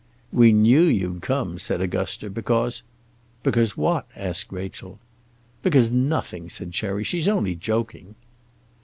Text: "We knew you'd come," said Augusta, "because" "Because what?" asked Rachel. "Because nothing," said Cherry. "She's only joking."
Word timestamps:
"We 0.33 0.51
knew 0.51 0.81
you'd 0.81 1.21
come," 1.21 1.59
said 1.59 1.79
Augusta, 1.79 2.31
"because" 2.31 2.81
"Because 3.43 3.77
what?" 3.77 4.07
asked 4.15 4.51
Rachel. 4.51 4.97
"Because 5.61 5.91
nothing," 5.91 6.49
said 6.49 6.71
Cherry. 6.71 7.03
"She's 7.03 7.29
only 7.29 7.53
joking." 7.53 8.15